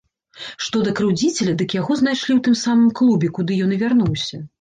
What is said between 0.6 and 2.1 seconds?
Што да крыўдзіцеля, дык яго